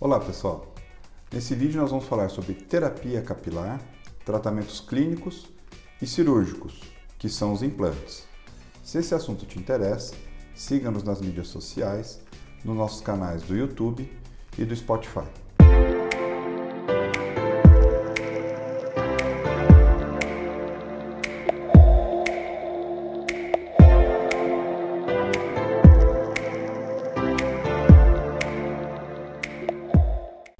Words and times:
Olá 0.00 0.20
pessoal, 0.20 0.72
nesse 1.32 1.56
vídeo 1.56 1.80
nós 1.80 1.90
vamos 1.90 2.04
falar 2.04 2.28
sobre 2.28 2.54
terapia 2.54 3.20
capilar, 3.20 3.80
tratamentos 4.24 4.78
clínicos 4.78 5.48
e 6.00 6.06
cirúrgicos, 6.06 6.80
que 7.18 7.28
são 7.28 7.52
os 7.52 7.64
implantes. 7.64 8.24
Se 8.84 8.98
esse 8.98 9.12
assunto 9.12 9.44
te 9.44 9.58
interessa, 9.58 10.14
siga-nos 10.54 11.02
nas 11.02 11.20
mídias 11.20 11.48
sociais, 11.48 12.20
nos 12.64 12.76
nossos 12.76 13.00
canais 13.00 13.42
do 13.42 13.56
YouTube 13.56 14.08
e 14.56 14.64
do 14.64 14.76
Spotify. 14.76 15.26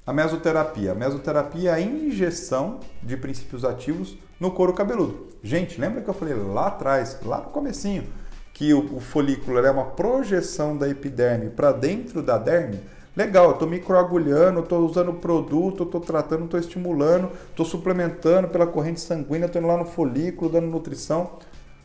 A 0.09 0.13
mesoterapia. 0.15 0.93
A 0.93 0.95
mesoterapia 0.95 1.73
é 1.73 1.75
a 1.75 1.81
injeção 1.83 2.81
de 3.03 3.15
princípios 3.15 3.63
ativos 3.63 4.17
no 4.41 4.51
couro 4.51 4.73
cabeludo. 4.73 5.27
Gente, 5.43 5.79
lembra 5.79 6.01
que 6.01 6.09
eu 6.09 6.15
falei 6.15 6.33
lá 6.33 6.69
atrás, 6.69 7.19
lá 7.27 7.43
no 7.43 7.51
comecinho, 7.51 8.05
que 8.55 8.73
o, 8.73 8.97
o 8.97 9.01
folículo 9.01 9.59
é 9.59 9.71
uma 9.71 9.85
projeção 9.85 10.79
da 10.79 10.89
epiderme 10.89 11.51
para 11.51 11.73
dentro 11.73 12.23
da 12.23 12.39
derme? 12.39 12.81
Legal, 13.15 13.49
eu 13.49 13.51
estou 13.51 13.69
microagulhando, 13.69 14.61
estou 14.61 14.79
usando 14.79 15.13
produto, 15.13 15.83
estou 15.83 16.01
tratando, 16.01 16.47
estou 16.47 16.59
estimulando, 16.59 17.31
estou 17.51 17.67
suplementando 17.67 18.49
pela 18.49 18.67
corrente 18.67 19.03
sanguínea, 19.03 19.45
estou 19.45 19.61
indo 19.61 19.69
lá 19.69 19.77
no 19.77 19.85
folículo, 19.85 20.51
dando 20.51 20.69
nutrição. 20.69 21.33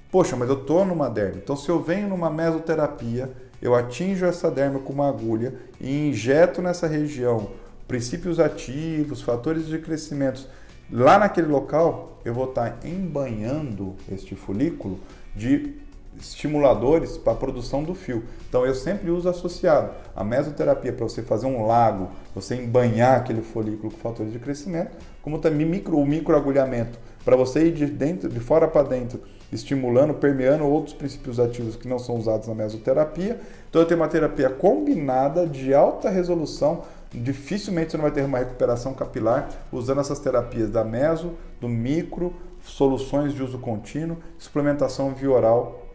Poxa, 0.09 0.37
mas 0.37 0.47
eu 0.47 0.61
estou 0.61 0.85
numa 0.85 1.09
derme. 1.09 1.41
Então, 1.43 1.57
se 1.57 1.67
eu 1.67 1.81
venho 1.81 2.07
numa 2.07 2.29
mesoterapia, 2.29 3.29
eu 3.61 3.75
atinjo 3.75 4.25
essa 4.25 4.49
derme 4.49 4.79
com 4.79 4.93
uma 4.93 5.09
agulha 5.09 5.55
e 5.81 6.07
injeto 6.07 6.61
nessa 6.61 6.87
região 6.87 7.49
princípios 7.87 8.39
ativos, 8.39 9.21
fatores 9.21 9.67
de 9.67 9.79
crescimento, 9.79 10.47
lá 10.91 11.17
naquele 11.17 11.47
local 11.47 12.21
eu 12.25 12.33
vou 12.33 12.45
estar 12.45 12.79
embanhando 12.85 13.95
este 14.09 14.35
folículo 14.35 14.99
de 15.35 15.75
estimuladores 16.19 17.17
para 17.17 17.33
a 17.33 17.35
produção 17.35 17.83
do 17.83 17.95
fio. 17.95 18.23
Então 18.47 18.65
eu 18.65 18.75
sempre 18.75 19.09
uso 19.09 19.27
associado 19.27 19.91
a 20.15 20.23
mesoterapia 20.23 20.93
para 20.93 21.07
você 21.07 21.21
fazer 21.21 21.47
um 21.47 21.65
lago, 21.65 22.09
você 22.33 22.55
embanhar 22.55 23.17
aquele 23.17 23.41
folículo 23.41 23.91
com 23.91 23.97
fatores 23.97 24.31
de 24.31 24.39
crescimento, 24.39 24.95
como 25.21 25.39
também 25.39 25.65
micro, 25.65 25.97
o 25.97 26.05
microagulhamento 26.05 26.99
para 27.25 27.35
você 27.35 27.67
ir 27.67 27.71
de 27.71 27.85
dentro, 27.85 28.29
de 28.29 28.39
fora 28.39 28.67
para 28.67 28.83
dentro, 28.83 29.21
estimulando, 29.51 30.13
permeando 30.13 30.65
outros 30.65 30.93
princípios 30.93 31.39
ativos 31.39 31.75
que 31.75 31.87
não 31.87 31.97
são 31.97 32.17
usados 32.17 32.47
na 32.47 32.55
mesoterapia. 32.55 33.39
Então 33.69 33.81
eu 33.81 33.87
tenho 33.87 33.99
uma 33.99 34.07
terapia 34.07 34.49
combinada 34.49 35.47
de 35.47 35.73
alta 35.73 36.09
resolução 36.09 36.83
dificilmente 37.13 37.91
você 37.91 37.97
não 37.97 38.03
vai 38.03 38.11
ter 38.11 38.23
uma 38.23 38.39
recuperação 38.39 38.93
capilar 38.93 39.49
usando 39.71 40.01
essas 40.01 40.19
terapias 40.19 40.69
da 40.69 40.83
meso, 40.83 41.33
do 41.61 41.69
micro, 41.69 42.33
soluções 42.63 43.33
de 43.33 43.43
uso 43.43 43.59
contínuo, 43.59 44.17
suplementação 44.37 45.13
via 45.13 45.29
oral 45.29 45.87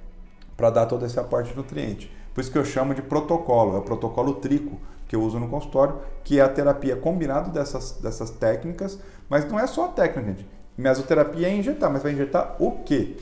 para 0.57 0.71
dar 0.71 0.87
toda 0.87 1.07
essa 1.07 1.25
parte 1.25 1.51
de 1.51 1.57
nutriente. 1.57 2.11
Por 2.35 2.41
isso 2.41 2.53
que 2.53 2.59
eu 2.59 2.65
chamo 2.65 2.95
de 2.95 3.03
protocolo, 3.03 3.77
é 3.77 3.79
o 3.79 3.83
protocolo 3.83 4.35
trico 4.35 4.79
que 5.09 5.17
eu 5.17 5.23
uso 5.23 5.39
no 5.41 5.49
consultório, 5.49 5.97
que 6.23 6.39
é 6.39 6.43
a 6.43 6.49
terapia 6.49 6.95
combinada 6.95 7.51
dessas, 7.51 7.93
dessas 7.93 8.31
técnicas, 8.31 8.99
mas 9.29 9.49
não 9.51 9.59
é 9.59 9.67
só 9.67 9.87
a 9.87 9.89
técnica, 9.89 10.29
gente. 10.29 10.47
Mesoterapia 10.77 11.49
é 11.49 11.57
injetar, 11.57 11.91
mas 11.91 12.03
vai 12.03 12.13
injetar 12.13 12.57
o 12.61 12.83
quê? 12.85 13.17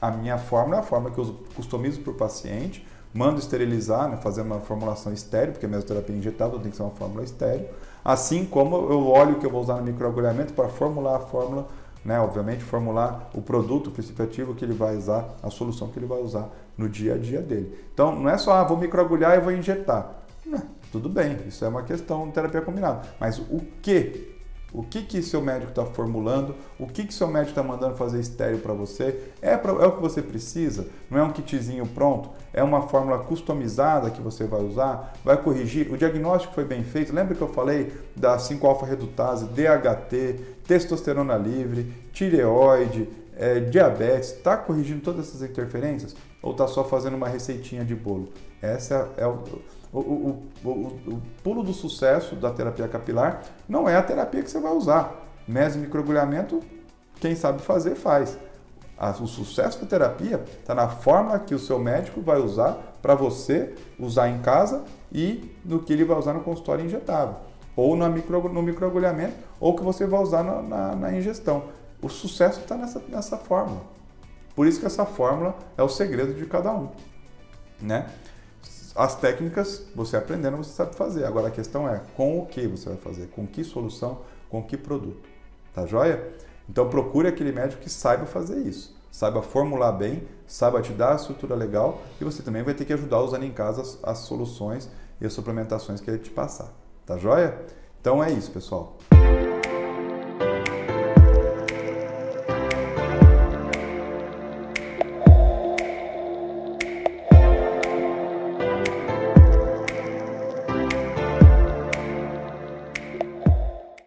A 0.00 0.10
minha 0.10 0.38
fórmula 0.38 0.76
é 0.76 0.80
a 0.80 0.82
fórmula 0.82 1.12
que 1.12 1.20
eu 1.20 1.36
customizo 1.54 2.00
para 2.00 2.12
o 2.12 2.14
paciente, 2.14 2.86
mando 3.12 3.38
esterilizar, 3.38 4.08
né, 4.08 4.16
fazer 4.16 4.42
uma 4.42 4.60
formulação 4.60 5.12
estéreo, 5.12 5.52
porque 5.52 5.66
a 5.66 5.68
mesoterapia 5.68 6.14
é 6.14 6.18
injetável 6.18 6.58
tem 6.58 6.70
que 6.70 6.76
ser 6.76 6.82
uma 6.82 6.92
fórmula 6.92 7.22
estéreo. 7.22 7.66
Assim 8.04 8.46
como 8.46 8.76
eu 8.90 9.06
olho 9.08 9.36
que 9.36 9.44
eu 9.44 9.50
vou 9.50 9.60
usar 9.60 9.76
no 9.76 9.82
microagulhamento 9.82 10.54
para 10.54 10.68
formular 10.68 11.16
a 11.16 11.20
fórmula, 11.20 11.68
né, 12.02 12.18
obviamente 12.18 12.64
formular 12.64 13.30
o 13.34 13.42
produto, 13.42 13.88
o 13.88 13.90
princípio 13.90 14.24
ativo 14.24 14.54
que 14.54 14.64
ele 14.64 14.72
vai 14.72 14.96
usar, 14.96 15.36
a 15.42 15.50
solução 15.50 15.88
que 15.88 15.98
ele 15.98 16.06
vai 16.06 16.20
usar 16.20 16.48
no 16.78 16.88
dia 16.88 17.14
a 17.14 17.18
dia 17.18 17.42
dele. 17.42 17.78
Então 17.92 18.14
não 18.14 18.30
é 18.30 18.38
só, 18.38 18.54
ah, 18.54 18.64
vou 18.64 18.78
microagulhar 18.78 19.36
e 19.36 19.40
vou 19.40 19.52
injetar. 19.52 20.22
Não, 20.46 20.62
tudo 20.90 21.10
bem, 21.10 21.38
isso 21.46 21.62
é 21.62 21.68
uma 21.68 21.82
questão 21.82 22.26
de 22.26 22.32
terapia 22.32 22.62
combinada. 22.62 23.02
Mas 23.20 23.38
o 23.38 23.60
que 23.82 24.39
o 24.72 24.82
que 24.82 25.02
que 25.02 25.22
seu 25.22 25.40
médico 25.40 25.70
está 25.70 25.84
formulando, 25.84 26.54
o 26.78 26.86
que 26.86 27.04
que 27.04 27.12
seu 27.12 27.26
médico 27.26 27.50
está 27.50 27.62
mandando 27.62 27.96
fazer 27.96 28.20
estéreo 28.20 28.58
para 28.58 28.72
você, 28.72 29.20
é, 29.42 29.56
pra, 29.56 29.72
é 29.72 29.86
o 29.86 29.92
que 29.92 30.00
você 30.00 30.22
precisa, 30.22 30.86
não 31.10 31.18
é 31.18 31.22
um 31.22 31.30
kitzinho 31.30 31.86
pronto, 31.86 32.30
é 32.52 32.62
uma 32.62 32.82
fórmula 32.82 33.18
customizada 33.18 34.10
que 34.10 34.20
você 34.20 34.44
vai 34.44 34.60
usar, 34.60 35.14
vai 35.24 35.36
corrigir, 35.36 35.92
o 35.92 35.96
diagnóstico 35.96 36.54
foi 36.54 36.64
bem 36.64 36.84
feito, 36.84 37.14
lembra 37.14 37.34
que 37.34 37.42
eu 37.42 37.48
falei 37.48 37.92
da 38.14 38.36
5-alfa-redutase, 38.36 39.46
DHT, 39.46 40.40
testosterona 40.66 41.36
livre, 41.36 41.92
tireoide, 42.12 43.08
é, 43.40 43.58
diabetes, 43.58 44.30
está 44.30 44.56
corrigindo 44.56 45.00
todas 45.00 45.28
essas 45.28 45.42
interferências 45.42 46.14
ou 46.40 46.52
está 46.52 46.68
só 46.68 46.84
fazendo 46.84 47.16
uma 47.16 47.28
receitinha 47.28 47.84
de 47.84 47.94
bolo? 47.94 48.28
Essa 48.62 49.08
é, 49.16 49.26
o 49.26 49.42
o, 49.92 49.98
o, 49.98 50.68
o, 50.68 51.22
pulo 51.42 51.62
do 51.62 51.72
sucesso 51.72 52.36
da 52.36 52.50
terapia 52.50 52.86
capilar 52.86 53.42
não 53.68 53.88
é 53.88 53.96
a 53.96 54.02
terapia 54.02 54.42
que 54.42 54.50
você 54.50 54.60
vai 54.60 54.72
usar. 54.72 55.26
Meso 55.48 55.78
e 55.78 55.80
microagulhamento, 55.80 56.60
quem 57.20 57.34
sabe 57.34 57.60
fazer, 57.60 57.96
faz. 57.96 58.38
O 59.20 59.26
sucesso 59.26 59.80
da 59.80 59.86
terapia 59.86 60.44
está 60.60 60.74
na 60.74 60.88
forma 60.88 61.38
que 61.38 61.54
o 61.54 61.58
seu 61.58 61.78
médico 61.78 62.20
vai 62.20 62.38
usar 62.38 62.96
para 63.00 63.14
você 63.14 63.74
usar 63.98 64.28
em 64.28 64.40
casa 64.40 64.84
e 65.10 65.50
no 65.64 65.80
que 65.80 65.92
ele 65.92 66.04
vai 66.04 66.18
usar 66.18 66.34
no 66.34 66.40
consultório 66.42 66.84
injetável. 66.84 67.36
Ou 67.74 67.96
no 67.96 68.62
microagulhamento, 68.62 69.34
ou 69.58 69.74
que 69.74 69.82
você 69.82 70.06
vai 70.06 70.20
usar 70.20 70.42
na, 70.42 70.62
na, 70.62 70.96
na 70.96 71.16
ingestão. 71.16 71.64
O 72.02 72.08
sucesso 72.08 72.60
está 72.60 72.76
nessa, 72.76 73.02
nessa 73.08 73.36
fórmula. 73.36 73.82
Por 74.54 74.66
isso 74.66 74.80
que 74.80 74.86
essa 74.86 75.04
fórmula 75.06 75.56
é 75.76 75.82
o 75.82 75.88
segredo 75.88 76.34
de 76.34 76.46
cada 76.46 76.72
um. 76.72 76.88
Né? 77.80 78.10
As 78.94 79.14
técnicas, 79.14 79.86
você 79.94 80.16
aprendendo, 80.16 80.56
você 80.56 80.72
sabe 80.72 80.94
fazer. 80.96 81.24
Agora 81.24 81.48
a 81.48 81.50
questão 81.50 81.88
é 81.88 82.00
com 82.16 82.40
o 82.40 82.46
que 82.46 82.66
você 82.66 82.88
vai 82.88 82.98
fazer, 82.98 83.28
com 83.28 83.46
que 83.46 83.62
solução, 83.62 84.20
com 84.48 84.62
que 84.62 84.76
produto. 84.76 85.28
Tá 85.72 85.86
joia? 85.86 86.32
Então 86.68 86.88
procure 86.88 87.28
aquele 87.28 87.52
médico 87.52 87.82
que 87.82 87.90
saiba 87.90 88.26
fazer 88.26 88.58
isso, 88.58 88.96
saiba 89.10 89.42
formular 89.42 89.92
bem, 89.92 90.22
saiba 90.46 90.80
te 90.80 90.92
dar 90.92 91.12
a 91.12 91.16
estrutura 91.16 91.54
legal 91.54 92.00
e 92.20 92.24
você 92.24 92.42
também 92.42 92.62
vai 92.62 92.74
ter 92.74 92.84
que 92.84 92.92
ajudar 92.92 93.20
usando 93.20 93.44
em 93.44 93.52
casa 93.52 93.82
as, 93.82 93.98
as 94.02 94.18
soluções 94.18 94.88
e 95.20 95.26
as 95.26 95.32
suplementações 95.32 96.00
que 96.00 96.10
ele 96.10 96.18
te 96.18 96.30
passar. 96.30 96.72
Tá 97.06 97.16
joia? 97.18 97.58
Então 98.00 98.22
é 98.22 98.30
isso, 98.30 98.50
pessoal. 98.50 98.96